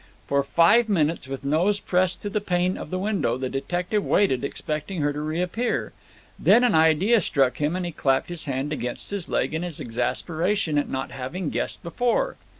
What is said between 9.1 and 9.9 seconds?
his leg in his